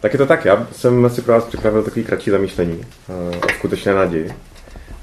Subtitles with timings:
[0.00, 2.84] Tak je to tak, já jsem si pro vás připravil takový kratší zamýšlení
[3.44, 4.32] o skutečné naději.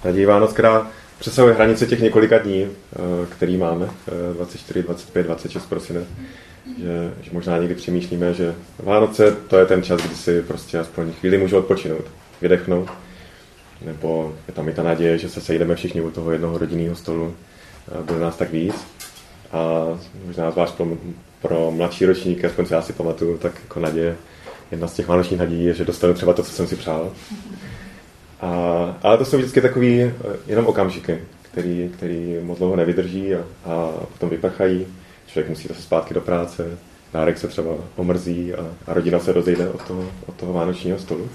[0.06, 0.88] Naději Vánoc, která
[1.20, 2.68] přesahuje hranice těch několika dní,
[3.30, 3.90] který máme,
[4.34, 6.08] 24, 25, 26 prosinec.
[6.78, 11.12] Že, že možná někdy přemýšlíme, že Vánoce to je ten čas, kdy si prostě aspoň
[11.12, 12.06] chvíli můžu odpočinout,
[12.42, 12.90] vydechnout.
[13.86, 17.36] Nebo je tam i ta naděje, že se sejdeme všichni u toho jednoho rodinného stolu,
[18.02, 18.76] bude nás tak víc.
[19.52, 19.88] A
[20.26, 20.88] možná zvlášť pro,
[21.42, 24.16] pro mladší ročníky, aspoň co já si pamatuju, tak jako naděje,
[24.74, 27.12] jedna z těch vánočních nadějí je, že dostanu třeba to, co jsem si přál.
[28.42, 28.50] A,
[29.04, 30.12] ale to jsou vždycky takový eh,
[30.48, 34.88] jenom okamžiky, který, který moc dlouho nevydrží a, a potom vyprchají.
[35.28, 36.78] Člověk musí zase zpátky do práce,
[37.14, 41.30] dárek se třeba omrzí a, a rodina se rozejde od toho, od toho vánočního stolu.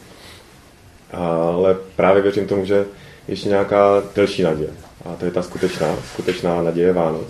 [1.12, 2.84] Ale právě věřím tomu, že
[3.28, 4.70] ještě nějaká delší naděje.
[5.04, 7.28] A to je ta skutečná, skutečná naděje Vánoc.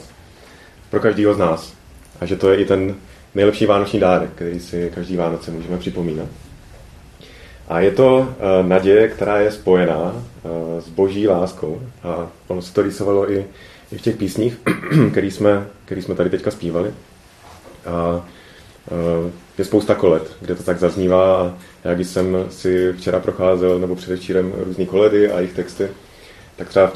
[0.90, 1.72] Pro každého z nás.
[2.20, 2.94] A že to je i ten
[3.38, 6.28] nejlepší vánoční dárek, který si každý Vánoce můžeme připomínat.
[7.68, 11.82] A je to uh, naděje, která je spojená uh, s boží láskou.
[12.02, 13.46] A ono se to rýsovalo i,
[13.92, 14.58] i v těch písních,
[15.10, 16.90] který jsme, který jsme tady teďka zpívali.
[17.86, 18.26] A
[18.90, 21.42] uh, je spousta kolet, kde to tak zaznívá.
[21.42, 21.52] A
[21.84, 25.88] já když jsem si včera procházel, nebo předevčírem různý koledy a jejich texty,
[26.56, 26.92] tak třeba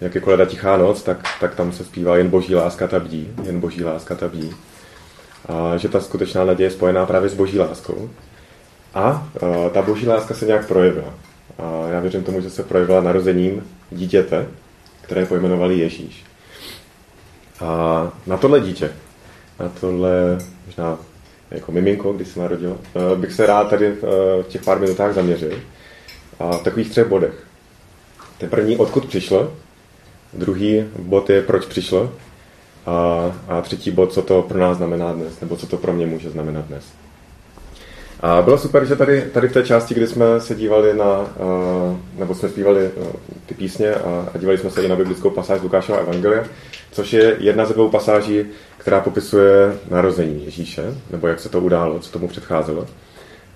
[0.00, 3.28] jak je koleda Tichá noc, tak, tak tam se zpívá jen boží láska ta bdí,
[3.42, 4.50] jen boží láska ta bdí.
[5.76, 8.10] Že ta skutečná naděje je spojená právě s boží láskou.
[8.94, 9.28] A
[9.72, 11.14] ta boží láska se nějak projevila.
[11.58, 14.46] A já věřím tomu, že se projevila narozením dítěte,
[15.00, 16.24] které pojmenovali Ježíš.
[17.60, 18.92] A na tohle dítě,
[19.60, 20.98] na tohle možná
[21.50, 22.78] jako miminko, když se narodilo,
[23.14, 25.58] bych se rád tady v těch pár minutách zaměřil.
[26.38, 27.44] A v takových třech bodech.
[28.38, 29.52] Ten první, odkud přišlo,
[30.32, 32.12] druhý bod je, proč přišlo
[32.86, 36.06] a, a třetí bod, co to pro nás znamená dnes, nebo co to pro mě
[36.06, 36.84] může znamenat dnes.
[38.20, 41.26] A bylo super, že tady, tady v té části, kdy jsme se dívali na,
[42.18, 42.90] nebo jsme zpívali
[43.46, 46.44] ty písně a, a dívali jsme se i na biblickou pasáž Lukášova Evangelia,
[46.92, 48.44] což je jedna ze dvou pasáží,
[48.78, 52.86] která popisuje narození Ježíše, nebo jak se to událo, co tomu předcházelo.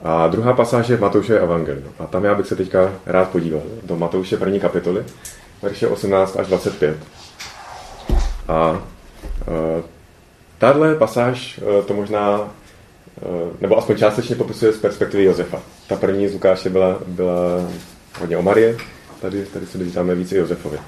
[0.03, 1.87] A druhá pasáž je Matouše Evangeliu.
[1.99, 5.05] A tam já bych se teďka rád podíval do Matouše první kapitoly,
[5.63, 6.97] verše 18 až 25.
[8.49, 8.83] A
[10.59, 15.63] tahle pasáž e, to možná, e, nebo aspoň částečně popisuje z perspektivy Josefa.
[15.87, 17.71] Ta první z Lukáše byla, byla
[18.21, 18.77] hodně o Marie,
[19.21, 20.79] tady, tady se dozvídáme více Josefovi.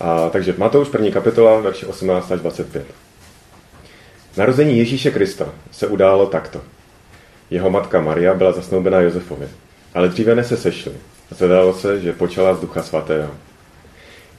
[0.00, 2.86] A, takže Matouš, první kapitola, verše 18 až 25.
[4.36, 6.60] Narození Ježíše Krista se událo takto.
[7.50, 9.48] Jeho matka Maria byla zasnoubena Josefovi,
[9.94, 10.92] ale dříve ne se sešli.
[11.32, 13.30] A zadalo se, že počala z ducha svatého.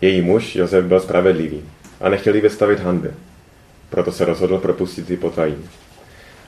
[0.02, 1.64] Její muž Josef byl spravedlivý
[2.02, 3.12] a nechtěl jí vystavit hanbě.
[3.90, 5.56] Proto se rozhodl propustit ji potají.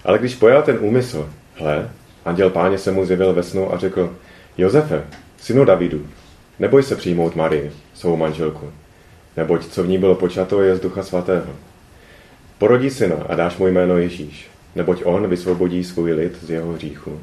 [0.05, 1.89] Ale když pojal ten úmysl, hle,
[2.25, 4.15] anděl páně se mu zjevil ve snu a řekl,
[4.57, 5.03] Josefe,
[5.41, 6.07] synu Davidu,
[6.59, 8.71] neboj se přijmout Marii, svou manželku,
[9.37, 11.53] neboť co v ní bylo počato je z ducha svatého.
[12.57, 17.19] Porodí syna a dáš mu jméno Ježíš, neboť on vysvobodí svůj lid z jeho hříchu.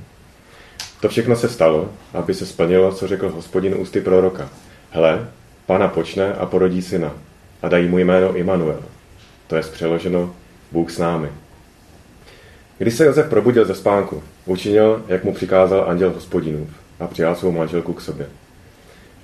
[1.00, 4.50] To všechno se stalo, aby se splnilo, co řekl hospodin ústy proroka.
[4.90, 5.28] Hle,
[5.66, 7.12] pana počne a porodí syna
[7.62, 8.82] a dají mu jméno Immanuel.
[9.46, 10.34] To je přeloženo
[10.72, 11.28] Bůh s námi.
[12.78, 16.68] Když se Josef probudil ze spánku, učinil, jak mu přikázal anděl hospodinův
[17.00, 18.26] a přijal svou manželku k sobě.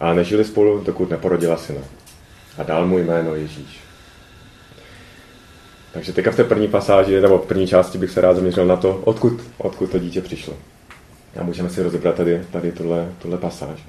[0.01, 1.81] A nežili spolu, dokud neporodila syna.
[2.59, 3.81] A dal mu jméno Ježíš.
[5.93, 8.77] Takže teďka v té první pasáži, nebo v první části bych se rád zaměřil na
[8.77, 10.55] to, odkud, odkud to dítě přišlo.
[11.41, 13.81] A můžeme si rozebrat tady, tady tuhle, tuhle pasáž.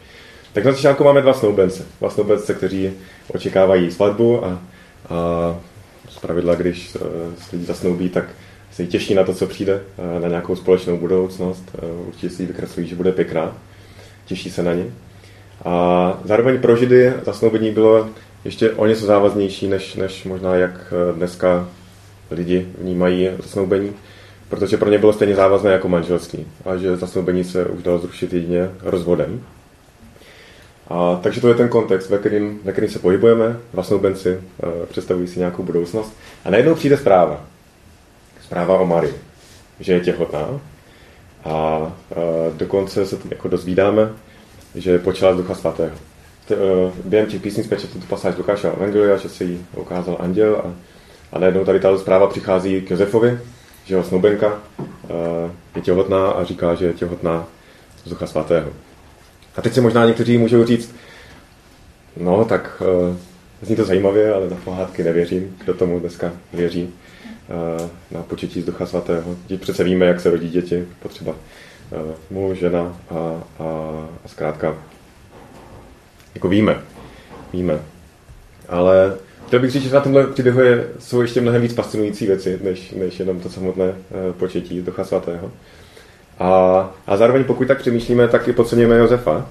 [0.55, 1.83] Tak na začátku máme dva snoubence.
[1.99, 2.91] Dva snoubence, kteří
[3.33, 4.59] očekávají svatbu a, a
[6.09, 6.99] z pravidla, když se
[7.53, 8.25] lidi zasnoubí, tak
[8.71, 9.81] se těší na to, co přijde,
[10.21, 11.63] na nějakou společnou budoucnost.
[12.07, 13.57] Určitě si ji vykreslují, že bude pěkná.
[14.25, 14.85] Těší se na ně.
[15.65, 18.09] A zároveň pro Židy zasnoubení bylo
[18.45, 21.69] ještě o něco závaznější, než, než možná jak dneska
[22.31, 23.93] lidi vnímají zasnoubení,
[24.49, 28.33] protože pro ně bylo stejně závazné jako manželství a že zasnoubení se už dalo zrušit
[28.33, 29.41] jedině rozvodem.
[30.87, 33.57] A, takže to je ten kontext, ve kterým, ve kterým se pohybujeme.
[33.73, 36.13] Zasnoubenci e, představují si nějakou budoucnost.
[36.45, 37.45] A najednou přijde zpráva.
[38.41, 39.13] Zpráva o Marii,
[39.79, 40.59] že je těhotná.
[41.45, 42.15] A e,
[42.53, 44.09] dokonce se jako dozvídáme,
[44.75, 45.95] že počala z Ducha Svatého.
[46.47, 46.57] T, e,
[47.05, 50.73] během těch písní jsme četli tu pasáž Lukáša Evangelia, že se jí ukázal anděl a
[51.35, 53.39] a najednou tady ta zpráva přichází k Josefovi,
[53.85, 57.47] že jeho snoubenka eh, je těhotná a říká, že je těhotná
[58.05, 58.69] z Ducha Svatého.
[59.57, 60.95] A teď si možná někteří můžou říct,
[62.17, 63.15] no tak uh,
[63.61, 65.55] zní to zajímavě, ale na pohádky nevěřím.
[65.63, 69.35] Kdo tomu dneska věří uh, na početí z Ducha Svatého?
[69.47, 71.35] Teď přece víme, jak se rodí děti, potřeba
[72.29, 73.63] muž, žena a, a,
[74.25, 74.77] a zkrátka
[76.35, 76.81] jako víme,
[77.53, 77.79] víme.
[78.69, 79.17] Ale
[79.47, 82.91] chtěl bych říct, že na tomhle příběhu je, jsou ještě mnohem víc fascinující věci, než,
[82.91, 83.93] než jenom to samotné
[84.37, 85.51] početí Ducha Svatého.
[86.39, 86.74] A,
[87.07, 89.49] a zároveň pokud tak přemýšlíme, tak i podceňujeme Josefa,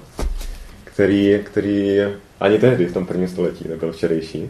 [0.83, 1.99] který, který
[2.39, 4.49] ani tehdy v tom prvním století nebyl včerejší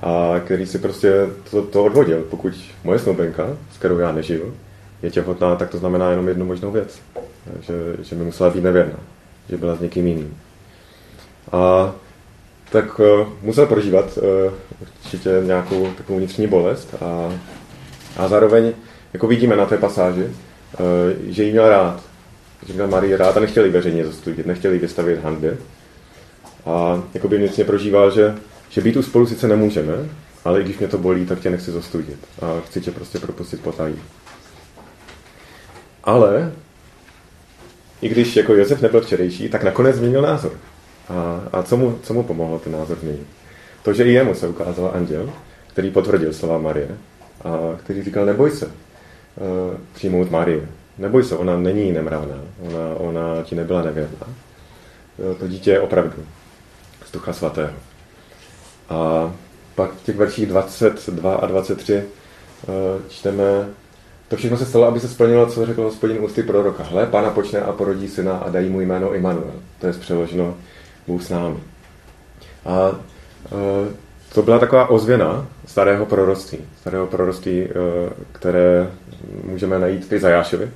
[0.00, 1.12] a který si prostě
[1.50, 2.26] to, to odvodil.
[2.30, 2.52] Pokud
[2.84, 4.54] moje snoubenka, s kterou já nežiju,
[5.02, 7.00] je těhotná, tak to znamená jenom jednu možnou věc.
[7.60, 8.98] Že, že mi musela být nevěrná,
[9.48, 10.36] že byla s někým jiným.
[11.52, 11.94] A
[12.70, 13.06] tak uh,
[13.42, 17.32] musel prožívat uh, určitě nějakou takovou vnitřní bolest a,
[18.16, 18.72] a zároveň
[19.12, 20.32] jako vidíme na té pasáži, uh,
[21.26, 22.02] že jí měl rád,
[22.66, 25.56] že měl Marii rád a nechtěl ji veřejně zastudit, nechtěl ji vystavit hanbě.
[26.66, 28.34] A jako by vnitřně prožíval, že,
[28.68, 29.94] že být tu spolu sice nemůžeme,
[30.44, 33.60] ale i když mě to bolí, tak tě nechci zastudit a chci tě prostě propustit
[33.60, 33.94] potají.
[36.04, 36.52] Ale
[38.02, 40.52] i když jako Josef nebyl včerejší, tak nakonec změnil názor.
[41.08, 43.26] A, a co, mu, co mu pomohlo ten názor změnit?
[43.82, 45.32] To, že i jemu se ukázal anděl,
[45.66, 46.88] který potvrdil slova Marie
[47.44, 48.72] a který říkal, neboj se uh,
[49.94, 50.68] přijmout Marie.
[50.98, 54.26] Neboj se, ona není nemravná, ona, ona ti nebyla nevěrná.
[55.38, 56.22] To dítě je opravdu
[57.06, 57.72] z Ducha Svatého.
[58.88, 59.32] A
[59.74, 62.02] pak v těch verších 22 a 23
[62.68, 62.74] uh,
[63.08, 63.68] čteme,
[64.28, 66.82] to všechno se stalo, aby se splnilo, co řekl hospodin ústy proroka.
[66.82, 69.52] Hle, pána počne a porodí syna a dají mu jméno Immanuel.
[69.80, 70.56] To je přeloženo
[71.06, 71.56] Bůh s námi.
[72.64, 72.98] A uh,
[74.34, 76.58] to byla taková ozvěna starého proroctví.
[76.80, 77.72] Starého proroctví, uh,
[78.32, 78.90] které
[79.44, 80.70] můžeme najít v Izajášovi,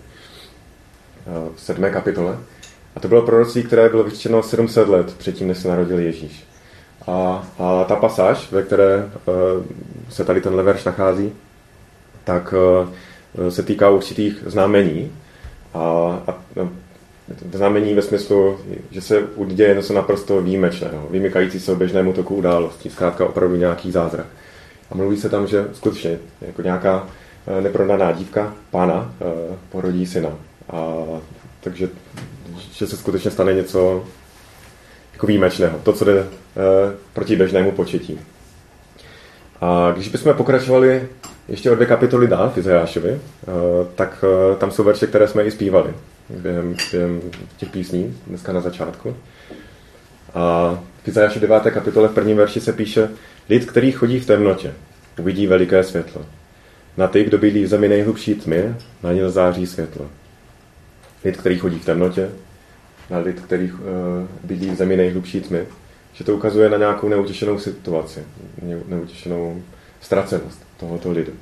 [1.54, 2.38] v sedmé kapitole.
[2.96, 6.44] A to bylo proroctví, které bylo vyčteno 700 let předtím, než se narodil Ježíš.
[7.06, 9.34] A, a ta pasáž, ve které uh,
[10.08, 11.32] se tady ten verš nachází,
[12.24, 12.54] tak
[13.38, 15.12] uh, se týká určitých znamení.
[15.74, 15.80] A,
[16.26, 16.34] a
[17.52, 18.58] znamení ve smyslu,
[18.90, 24.26] že se uděje něco naprosto výjimečného, vymykající se běžnému toku událostí, zkrátka opravdu nějaký zázrak.
[24.90, 27.06] A mluví se tam, že skutečně jako nějaká
[27.60, 29.14] neprodaná dívka, pána,
[29.70, 30.30] porodí syna.
[30.70, 30.94] A,
[31.60, 31.88] takže
[32.72, 34.04] že se skutečně stane něco
[35.12, 35.78] jako výjimečného.
[35.78, 36.26] To, co jde
[37.12, 38.20] proti běžnému početí.
[39.60, 41.08] A když bychom pokračovali
[41.48, 43.20] ještě o dvě kapitoly dál v Izajášovi,
[43.94, 44.24] tak
[44.58, 45.94] tam jsou verše, které jsme i zpívali
[46.30, 47.20] během, během
[47.56, 49.16] těch písní, dneska na začátku.
[50.34, 51.62] A v Izajáši 9.
[51.62, 53.08] kapitole v prvním verši se píše
[53.48, 54.72] Lid, který chodí v temnotě,
[55.18, 56.26] uvidí veliké světlo.
[56.96, 60.06] Na ty, kdo bydlí v zemi nejhlubší tmy, na ně září světlo.
[61.24, 62.30] Lid, který chodí v temnotě,
[63.10, 63.78] na lid, který uh,
[64.44, 65.66] bydlí v zemi nejhlubší tmy,
[66.12, 68.24] že to ukazuje na nějakou neutěšenou situaci,
[68.88, 69.62] neutěšenou
[70.00, 71.32] ztracenost tohoto lidu.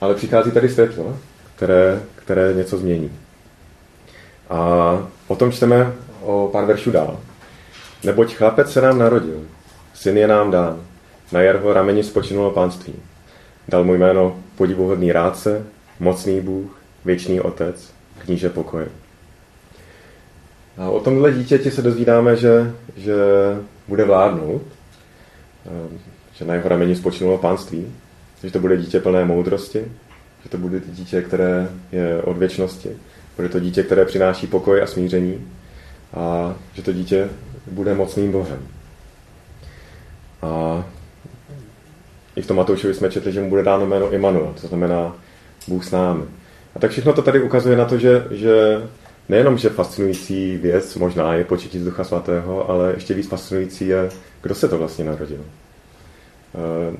[0.00, 1.18] Ale přichází tady světlo,
[1.56, 3.12] které, které něco změní.
[4.50, 4.58] A
[5.26, 5.92] o tom čteme
[6.22, 7.20] o pár veršů dál.
[8.04, 9.42] Neboť chlapec se nám narodil,
[9.94, 10.80] syn je nám dán,
[11.32, 12.94] na jeho rameni spočinulo pánství.
[13.68, 15.66] Dal mu jméno podivuhodný rádce,
[16.00, 17.92] mocný Bůh, věčný otec,
[18.24, 18.88] kníže pokoje.
[20.78, 23.14] A o tomhle dítěti se dozvídáme, že, že
[23.88, 24.62] bude vládnout,
[26.32, 27.92] že na jeho rameni spočinulo pánství,
[28.42, 29.84] že to bude dítě plné moudrosti,
[30.42, 32.90] že to bude dítě, které je od věčnosti,
[33.36, 35.48] bude to dítě, které přináší pokoj a smíření
[36.14, 37.28] a že to dítě
[37.70, 38.66] bude mocným Bohem.
[40.42, 40.84] A
[42.36, 45.16] i v tom Matoušovi jsme četli, že mu bude dáno jméno Immanuel, to znamená
[45.68, 46.24] Bůh s námi.
[46.76, 48.82] A tak všechno to tady ukazuje na to, že, že
[49.28, 54.10] nejenom, že fascinující věc možná je početí z Ducha Svatého, ale ještě víc fascinující je,
[54.42, 55.44] kdo se to vlastně narodil.
[56.54, 56.96] E,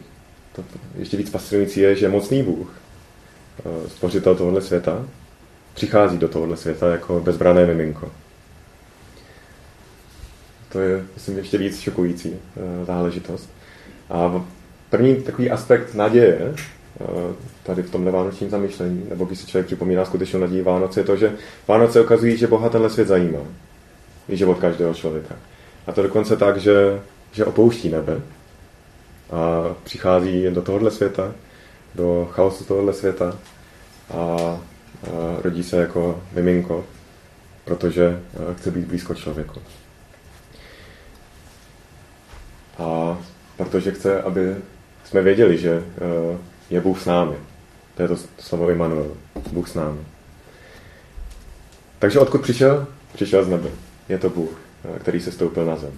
[0.53, 0.65] to,
[0.99, 2.75] ještě víc fascinující je, že mocný Bůh,
[3.67, 5.07] e, stvořitel tohohle světa,
[5.75, 8.11] přichází do tohohle světa jako bezbrané miminko.
[10.73, 13.51] To je, myslím, ještě víc šokující uh, záležitost.
[14.11, 14.45] A
[14.91, 16.55] první takový aspekt naděje
[17.63, 21.17] tady v tomhle vánočním zamýšlení, nebo když si člověk připomíná skutečnou naději Vánoce, je to,
[21.17, 21.33] že
[21.69, 23.39] Vánoce ukazují, že Boha tenhle svět zajímá.
[24.29, 25.35] I život každého člověka.
[25.87, 27.01] A to dokonce tak, že,
[27.33, 28.21] že opouští nebe
[29.31, 31.33] a přichází do tohohle světa,
[31.95, 33.39] do chaosu tohohle světa
[34.15, 34.59] a
[35.43, 36.85] rodí se jako miminko,
[37.65, 38.21] protože
[38.57, 39.61] chce být blízko člověku.
[42.79, 43.19] A
[43.57, 44.57] protože chce, aby
[45.05, 45.85] jsme věděli, že
[46.71, 47.37] je Bůh s námi.
[47.95, 49.11] To je to slovo Immanuel.
[49.53, 50.01] Bůh s námi.
[51.99, 52.87] Takže odkud přišel?
[53.13, 53.71] Přišel z nebe.
[54.09, 54.51] Je to Bůh,
[54.99, 55.93] který se stoupil na zem.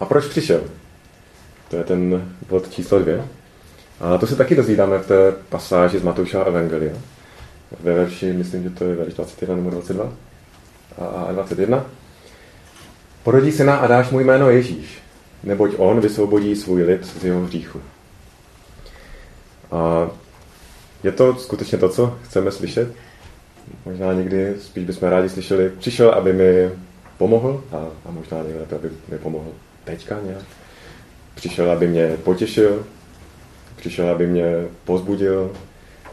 [0.00, 0.60] A proč přišel?
[1.70, 3.24] To je ten bod číslo dvě.
[4.00, 6.94] A to se taky dozvídáme v té pasáži z Matouša Evangelia
[7.80, 10.12] ve verši, myslím, že to je verš 21 nebo 22
[10.98, 11.84] a 21.
[13.22, 14.98] Porodí syna a dáš mu jméno Ježíš,
[15.44, 17.80] neboť on vysvobodí svůj lid z jeho hříchu.
[19.70, 20.10] A
[21.02, 22.92] je to skutečně to, co chceme slyšet?
[23.84, 26.70] Možná někdy spíš bychom rádi slyšeli, přišel, aby mi
[27.18, 29.50] pomohl a, a možná nejlépe, aby mi pomohl
[29.84, 30.44] teďka nějak.
[31.34, 32.86] Přišel, aby mě potěšil,
[33.76, 35.52] přišel, aby mě pozbudil,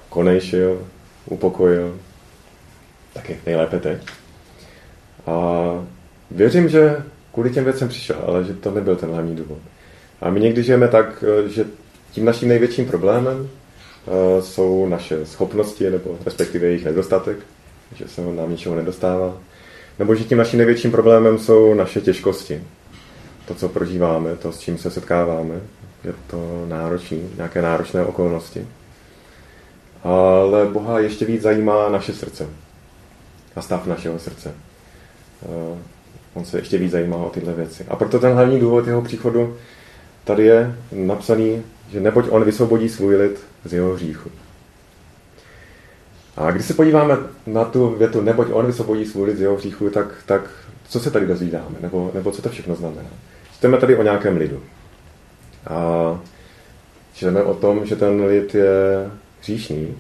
[0.10, 0.88] konejšil,
[1.26, 2.00] upokojil.
[3.14, 3.98] Taky nejlépe teď.
[5.28, 5.36] A
[6.32, 9.58] věřím, že kvůli těm věcem přišel, ale že to nebyl ten hlavní důvod.
[10.22, 11.66] A my někdy žijeme tak, že
[12.16, 17.38] tím naším největším problémem uh, jsou naše schopnosti, nebo respektive jejich nedostatek,
[17.96, 19.38] že se nám ničeho nedostává.
[20.00, 22.64] Nebo že tím naším největším problémem jsou naše těžkosti.
[23.48, 25.56] To, co prožíváme, to, s čím se setkáváme.
[26.04, 28.68] Je to náročné, nějaké náročné okolnosti.
[30.04, 32.48] Ale Boha ještě víc zajímá naše srdce
[33.56, 34.54] a stav našeho srdce.
[35.42, 35.78] Uh,
[36.34, 37.86] on se ještě víc zajímá o tyhle věci.
[37.90, 39.58] A proto ten hlavní důvod jeho příchodu
[40.24, 44.32] tady je napsaný, že neboť on vysvobodí svůj lid z jeho hříchu.
[46.38, 49.90] A když se podíváme na tu větu, neboť on vysvobodí svůj lid z jeho hříchu,
[49.90, 50.50] tak, tak
[50.90, 51.76] co se tady dozvídáme?
[51.82, 53.10] Nebo, nebo co to všechno znamená?
[53.54, 54.64] Čteme tady o nějakém lidu.
[55.68, 56.20] A
[57.14, 59.10] čteme o tom, že ten lid je
[59.42, 59.98] hříšný,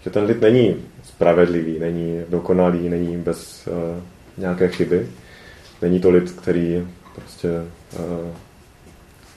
[0.00, 4.02] že ten lid není spravedlivý, není dokonalý, není bez uh,
[4.38, 5.08] nějaké chyby.
[5.82, 7.48] Není to lid, který prostě
[7.98, 8.28] uh,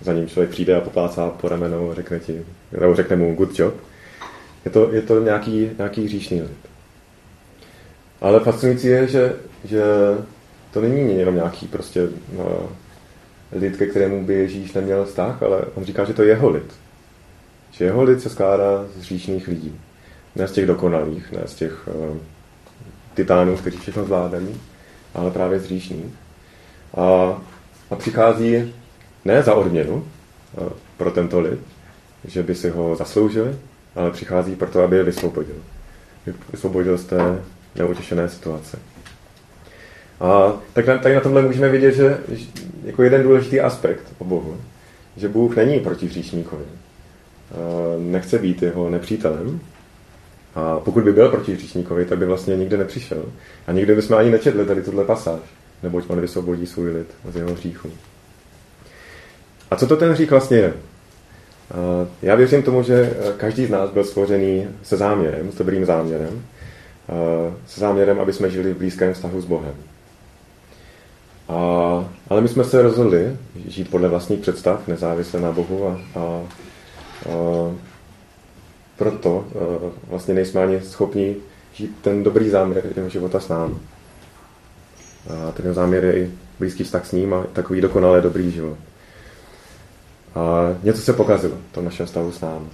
[0.01, 2.45] za ním člověk přijde a poplácá po ramenou a řekne ti,
[2.79, 3.73] nebo řekne mu good job.
[4.65, 6.57] Je to, je to nějaký, nějaký hříšný lid.
[8.21, 9.83] Ale fascinující je, že, že
[10.71, 12.69] to není jenom nějaký prostě no,
[13.51, 16.73] lid, ke kterému by Ježíš neměl vztah, ale on říká, že to je jeho lid.
[17.71, 19.79] Že jeho lid se skládá z hříšných lidí.
[20.35, 22.17] Ne z těch dokonalých, ne z těch uh,
[23.13, 24.61] titánů, kteří všechno zvládají,
[25.13, 26.13] ale právě z hříšných.
[26.97, 27.37] A,
[27.91, 28.73] a přichází
[29.25, 31.59] ne za odměnu uh, pro tento lid,
[32.25, 33.55] že by si ho zasloužili,
[33.95, 35.55] ale přichází proto, aby je vysvobodil.
[36.51, 37.41] Vysvobodil z té
[37.75, 38.79] neutěšené situace.
[40.19, 42.17] A tak tady na tomhle můžeme vidět, že
[42.83, 44.57] jako jeden důležitý aspekt o Bohu,
[45.17, 46.63] že Bůh není proti hříšníkovi.
[47.99, 49.59] Nechce být jeho nepřítelem.
[50.55, 53.25] A pokud by byl proti hříšníkovi, tak by vlastně nikdy nepřišel.
[53.67, 55.39] A nikdy bychom ani nečetli tady tuhle pasáž,
[55.83, 57.89] neboť on vysvobodí svůj lid z jeho hříchu.
[59.71, 60.73] A co to ten hřích vlastně je?
[62.21, 66.45] Já věřím tomu, že každý z nás byl stvořený se záměrem, s dobrým záměrem,
[67.67, 69.73] se záměrem, aby jsme žili v blízkém vztahu s Bohem.
[71.49, 71.55] A,
[72.29, 73.37] ale my jsme se rozhodli
[73.67, 76.43] žít podle vlastních představ, nezávisle na Bohu a, a, a
[78.97, 81.35] proto a, vlastně nejsme ani schopni
[81.73, 83.75] žít ten dobrý záměr jeho života s námi.
[85.47, 88.77] A ten záměr je i blízký vztah s ním a takový dokonale dobrý život.
[90.35, 92.65] A něco se pokazilo v tom našem stavu s námi.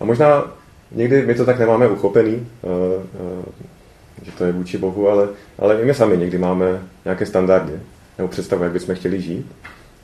[0.00, 0.52] A možná
[0.92, 2.68] někdy my to tak nemáme uchopený, eh,
[3.14, 7.72] eh, že to je vůči Bohu, ale, ale i my sami někdy máme nějaké standardy
[8.18, 9.46] nebo představu, jak bychom chtěli žít.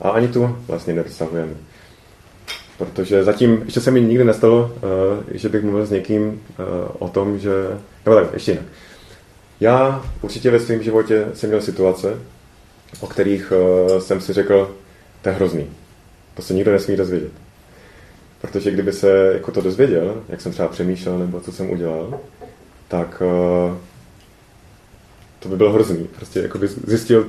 [0.01, 1.53] A ani tu vlastně nepředstavujeme.
[2.79, 6.43] Protože zatím ještě se mi nikdy nestalo, eh, že bych mluvil s někým
[6.99, 7.51] o tom, že...
[8.05, 8.67] Nebo tak, ještě jinak.
[9.61, 12.19] Já určitě ve svém životě jsem měl situace,
[13.01, 13.53] o kterých
[13.99, 14.75] jsem si řekl,
[15.23, 15.67] to je hrozný
[16.37, 17.33] to se nikdo nesmí dozvědět.
[18.41, 22.21] Protože kdyby se jako to dozvěděl, jak jsem třeba přemýšlel nebo co jsem udělal,
[22.89, 23.77] tak uh,
[25.39, 26.09] to by bylo hrozný.
[26.17, 27.29] Prostě jako by zjistil,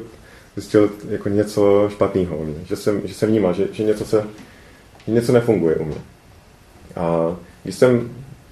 [0.55, 2.55] zjistil jako něco špatného u mě.
[2.65, 4.23] Že jsem, že jsem vnímal, že, že něco, se,
[5.07, 5.97] něco nefunguje u mě.
[6.95, 8.09] A když jsem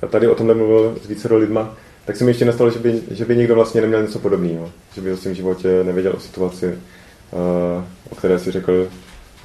[0.10, 3.26] tady o tom nemluvil s více lidma, tak se mi ještě nestalo, že by, že
[3.26, 4.72] by někdo vlastně neměl něco podobného.
[4.96, 8.88] Že by v svém životě nevěděl o situaci, uh, o které si řekl,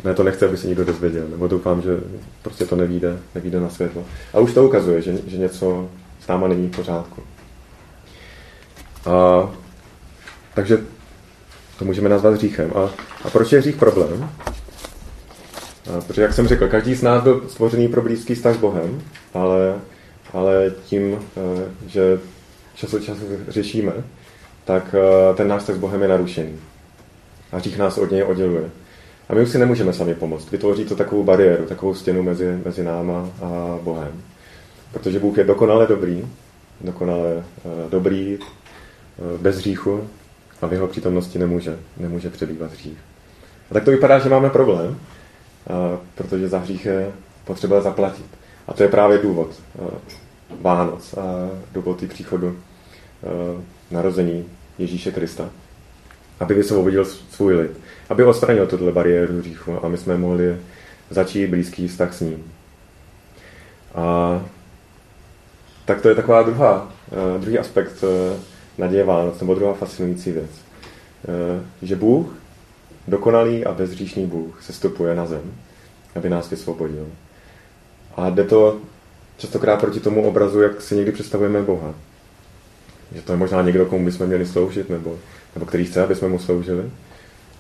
[0.05, 2.01] ne, to nechce, aby se někdo dozvěděl, nebo doufám, že
[2.43, 4.05] prostě to nevíde, nevíde na světlo.
[4.35, 5.89] A už to ukazuje, že, že něco
[6.21, 7.23] s náma není v pořádku.
[9.07, 9.51] A,
[10.55, 10.79] takže
[11.79, 12.73] to můžeme nazvat hříchem.
[12.75, 12.91] A,
[13.25, 14.31] a proč je hřích problém?
[15.91, 19.03] A, protože, jak jsem řekl, každý z nás byl stvořený pro blízký vztah s Bohem,
[19.35, 19.75] ale,
[20.33, 22.21] ale tím, eh, že
[22.75, 23.93] čas od času řešíme,
[24.65, 26.57] tak eh, ten náš vztah s Bohem je narušený.
[27.53, 28.71] A hřích nás od něj odděluje.
[29.31, 30.51] A my už si nemůžeme sami pomoct.
[30.51, 34.23] Vytvoří to takovou bariéru, takovou stěnu mezi, mezi náma a Bohem.
[34.93, 36.29] Protože Bůh je dokonale dobrý,
[36.81, 40.09] dokonale uh, dobrý, uh, bez hříchu
[40.63, 42.99] a v jeho přítomnosti nemůže, nemůže přebývat hřích.
[43.71, 44.97] A tak to vypadá, že máme problém, uh,
[46.15, 47.13] protože za hřích je
[47.45, 48.27] potřeba zaplatit.
[48.69, 49.51] A to je právě důvod,
[50.61, 52.57] Vánoc a doby příchodu
[53.23, 54.45] eh, narození
[54.79, 55.51] Ježíše Krista,
[56.41, 57.71] aby vysvobodil svůj lid,
[58.11, 59.43] aby odstranil tuto bariéru
[59.83, 60.57] a my jsme mohli
[61.11, 62.53] začít blízký vztah s ním.
[63.95, 64.43] A
[65.85, 68.11] tak to je taková druhá, uh, druhý aspekt uh,
[68.79, 70.51] naděje Vánoc, nebo druhá fascinující věc.
[70.51, 72.35] Uh, že Bůh,
[73.09, 75.55] dokonalý a bezříšný Bůh, se stupuje na zem,
[76.17, 77.07] aby nás vysvobodil.
[78.17, 78.79] A jde to
[79.37, 81.95] častokrát proti tomu obrazu, jak si někdy představujeme Boha.
[83.15, 85.19] Že to je možná někdo, komu bychom měli sloužit, nebo,
[85.55, 86.91] nebo který chce, aby jsme mu sloužili.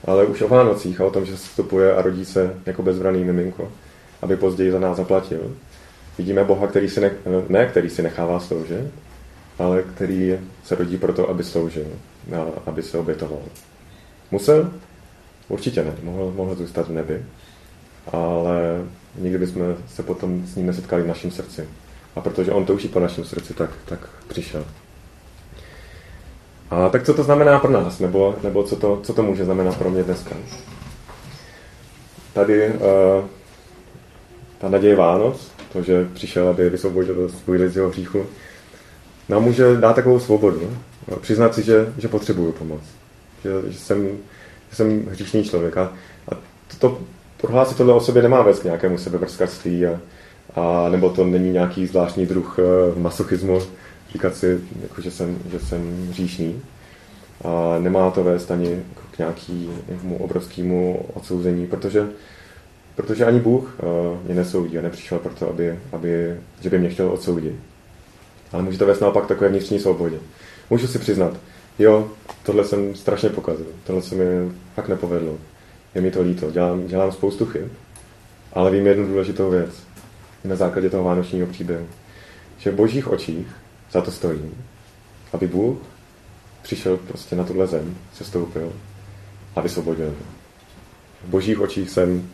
[0.04, 3.25] Ale už o Vánocích a o tom, že se vstupuje a rodí se jako bezbraný
[3.25, 3.73] miminko,
[4.23, 5.57] aby později za nás zaplatil.
[6.19, 7.11] Vidíme Boha, který si ne,
[7.49, 8.85] ne který si nechává sloužit,
[9.59, 11.87] ale který se rodí proto, aby sloužil,
[12.37, 13.42] a aby se obětoval.
[14.30, 14.71] Musel?
[15.49, 15.95] Určitě ne.
[16.02, 17.23] Mohl, mohl zůstat v nebi.
[18.12, 18.85] Ale
[19.19, 21.69] nikdy bychom se potom s ním nesetkali v našem srdci.
[22.16, 24.64] A protože on touží po našem srdci, tak, tak přišel.
[26.71, 27.99] A tak co to znamená pro nás?
[27.99, 30.37] Nebo, nebo co, to, co to může znamenat pro mě dneska?
[32.33, 32.75] Tady uh,
[34.59, 38.27] ta naděje Vánoc, to, že přišel, aby vysvobodil svůj lid z jeho hříchu,
[39.29, 40.77] nám může dát takovou svobodu.
[41.09, 41.17] No?
[41.17, 42.81] Přiznat si, že, že potřebuju pomoc.
[43.45, 44.09] Že, že, jsem,
[44.71, 45.77] že jsem hříšný člověk.
[45.77, 45.93] A,
[46.33, 46.37] a
[46.79, 46.99] to,
[47.41, 50.00] prohlásit tohle o sobě nemá vést k nějakému sebevrskačství a,
[50.55, 53.61] a nebo to není nějaký zvláštní druh uh, masochismu,
[54.12, 56.62] říkat si, jako, že, jsem, že jsem hříšný.
[57.45, 62.09] A nemá to vést ani jako k nějakému obrovskému odsouzení, protože,
[62.97, 67.11] protože ani Bůh uh, mě nesoudí a nepřišel proto, aby, aby, že by mě chtěl
[67.11, 67.55] odsoudit.
[68.52, 70.19] Ale může to vést naopak takové vnitřní svobodě.
[70.71, 71.37] Můžu si přiznat,
[71.79, 72.09] jo,
[72.43, 75.38] tohle jsem strašně pokazil, tohle se mi fakt nepovedlo.
[75.95, 77.69] Je mi to líto, dělám, dělám spoustu chyb,
[78.52, 79.71] ale vím jednu důležitou věc.
[80.45, 81.87] Na základě toho vánočního příběhu.
[82.59, 83.47] Že v božích očích
[83.92, 84.50] za to stojí,
[85.32, 85.78] aby Bůh
[86.62, 88.73] přišel prostě na tuhle zem, se stoupil
[89.56, 90.14] a vysvobodil.
[91.24, 92.29] V božích očích jsem,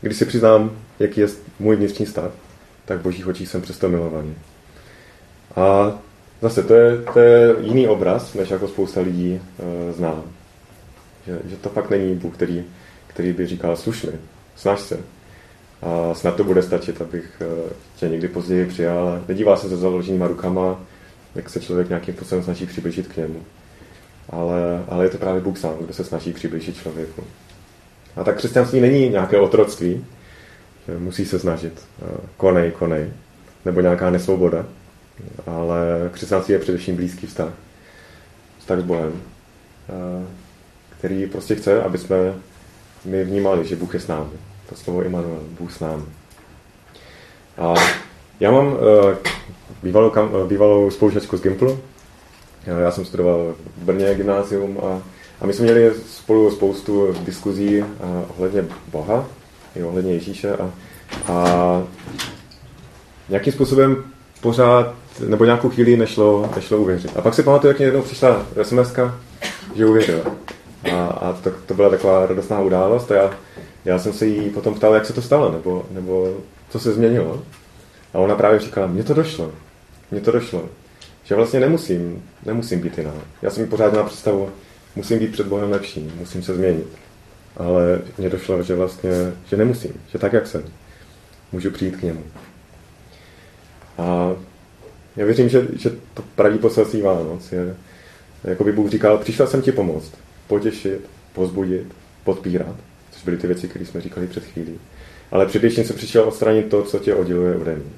[0.00, 1.26] když si přiznám, jaký je
[1.58, 2.32] můj vnitřní stav,
[2.84, 4.34] tak v božích očích jsem přesto milovaný.
[5.56, 5.98] A
[6.42, 10.22] zase to je, to je jiný obraz, než jako spousta lidí e, zná.
[11.26, 12.64] Že, že to fakt není Bůh, který,
[13.06, 14.10] který by říkal slušný,
[14.56, 15.00] snaž se.
[15.82, 19.24] A snad to bude stačit, abych e, tě někdy později přijal.
[19.28, 20.80] Nedívá se se založenýma rukama,
[21.34, 23.42] jak se člověk nějakým způsobem snaží přiblížit k němu.
[24.30, 27.24] Ale, ale je to právě Bůh sám, kdo se snaží přiblížit člověku.
[28.16, 30.04] A tak křesťanství není nějaké otroctví,
[30.88, 31.86] že musí se snažit.
[32.36, 33.10] Konej, konej.
[33.64, 34.66] Nebo nějaká nesvoboda.
[35.46, 37.52] Ale křesťanství je především blízký vztah.
[38.58, 39.12] Vztah s Bohem.
[40.98, 42.16] Který prostě chce, aby jsme
[43.04, 44.49] my vnímali, že Bůh je s námi.
[44.70, 46.02] To slovo Immanuel, Bůh s námi.
[47.58, 47.74] A
[48.40, 48.76] já mám
[49.82, 51.78] bývalou, kam, bývalou spolužačku z Gimplu.
[52.66, 55.02] Já jsem studoval v Brně gymnázium a,
[55.40, 57.84] a my jsme měli spolu spoustu diskuzí
[58.36, 59.26] ohledně Boha,
[59.76, 60.70] i ohledně Ježíše a,
[61.32, 61.82] a
[63.28, 64.04] nějakým způsobem
[64.40, 64.94] pořád,
[65.26, 67.16] nebo nějakou chvíli nešlo, nešlo uvěřit.
[67.16, 68.92] A pak si pamatuju, jak mě jednou přišla sms
[69.74, 70.22] že uvěřila.
[70.92, 73.30] A, a to, to byla taková radostná událost a já,
[73.84, 76.36] já jsem se jí potom ptal, jak se to stalo, nebo, nebo
[76.70, 77.42] co se změnilo.
[78.14, 79.52] A ona právě říkala, mně to došlo
[80.10, 80.68] mně to došlo,
[81.24, 83.14] že vlastně nemusím, nemusím být jiná.
[83.42, 84.50] Já jsem pořád měl představu,
[84.96, 86.86] musím být před Bohem lepší, musím se změnit.
[87.56, 89.10] Ale mně došlo, že vlastně,
[89.46, 90.64] že nemusím, že tak, jak jsem,
[91.52, 92.24] můžu přijít k němu.
[93.98, 94.32] A
[95.16, 97.76] já věřím, že, že to pravý poselství Vánoc je,
[98.44, 100.12] jako by Bůh říkal, přišel jsem ti pomoct,
[100.46, 101.00] potěšit,
[101.32, 102.76] pozbudit, podpírat,
[103.20, 104.78] což byly ty věci, které jsme říkali před chvílí.
[105.30, 107.90] Ale především se přišel odstranit to, co tě odděluje ode mě.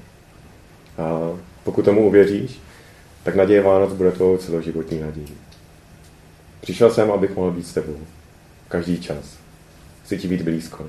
[0.97, 1.31] A
[1.63, 2.59] pokud tomu uvěříš,
[3.23, 5.37] tak naděje Vánoc bude tvou celoživotní nadějí.
[6.61, 7.97] Přišel jsem, abych mohl být s tebou.
[8.67, 9.37] Každý čas.
[10.03, 10.85] Chci ti být blízko.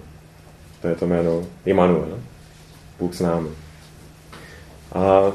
[0.82, 2.18] To je to jméno Immanuel.
[2.98, 3.48] Bůh s námi.
[4.92, 5.32] A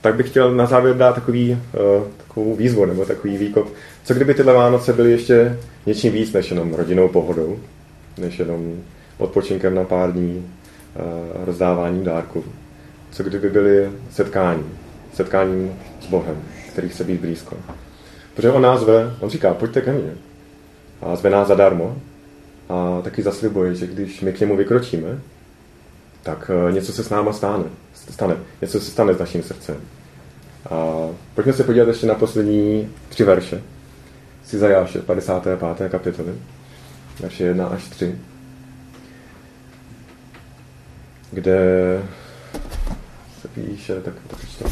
[0.00, 3.72] tak bych chtěl na závěr dát takový, uh, takovou výzvu nebo takový výkop.
[4.04, 7.58] Co kdyby tyhle Vánoce byly ještě něčím víc než jenom rodinou pohodou,
[8.18, 8.82] než jenom
[9.18, 12.44] odpočinkem na pár dní, uh, rozdáváním dárků
[13.12, 14.64] co kdyby byly setkání,
[15.14, 17.56] setkáním s Bohem, který chce být blízko.
[18.34, 20.14] Protože on nás zve, on říká, pojďte ke mně.
[21.02, 21.96] A zve nás zadarmo.
[22.68, 25.18] A taky zaslibuje, že když my k němu vykročíme,
[26.22, 27.64] tak eh, něco se s náma stane.
[27.94, 28.36] stane.
[28.60, 29.76] Něco se stane s naším srdcem.
[30.70, 33.62] A pojďme se podívat ještě na poslední tři verše.
[34.44, 35.90] Z Izajáše 55.
[35.90, 36.32] kapitoly,
[37.22, 38.14] verše 1 až 3,
[41.30, 41.58] kde
[43.40, 44.64] se píše, tak to přečtu.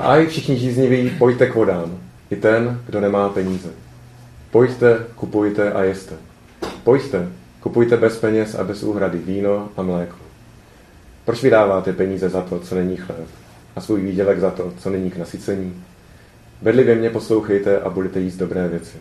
[0.00, 1.98] A i všichni žízniví, pojďte k vodám.
[2.30, 3.68] I ten, kdo nemá peníze.
[4.50, 6.14] Pojďte, kupujte a jeste.
[6.84, 7.28] Pojďte,
[7.60, 10.16] kupujte bez peněz a bez úhrady víno a mléko.
[11.24, 13.26] Proč vydáváte peníze za to, co není chléb?
[13.76, 15.84] A svůj výdělek za to, co není k nasycení?
[16.62, 18.96] Bedlivě mě poslouchejte a budete jíst dobré věci.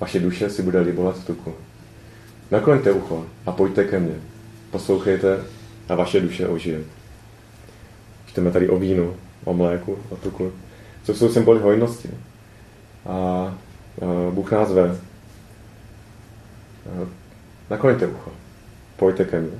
[0.00, 1.54] Vaše duše si bude libovat v tuku.
[2.50, 4.14] Nakloňte ucho a pojďte ke mně.
[4.70, 5.38] Poslouchejte
[5.88, 6.80] a vaše duše ožije.
[8.26, 10.52] Čteme tady o vínu, o mléku, o tuku,
[11.04, 12.10] co jsou symboly hojnosti.
[13.06, 13.54] A
[14.30, 14.96] Bůh nás ve.
[17.70, 18.32] Nakloňte ucho.
[18.96, 19.58] Pojďte ke mně.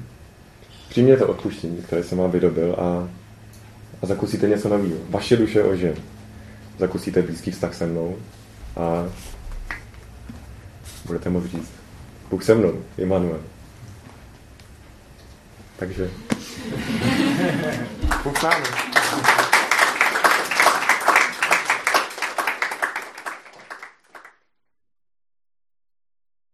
[0.88, 3.08] Přijměte odpuštění, které jsem vám vydobil a,
[4.02, 4.98] a zakusíte něco nového.
[5.10, 5.94] Vaše duše ožije.
[6.78, 8.16] Zakusíte blízký vztah se mnou
[8.76, 9.08] a
[11.06, 11.72] budete moct říct,
[12.30, 13.40] Bůh se mnou, Immanuel.
[15.78, 16.10] Takže
[18.24, 18.85] Bůh s námi.